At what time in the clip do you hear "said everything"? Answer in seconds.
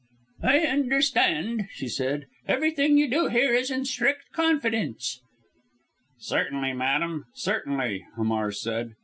1.87-2.97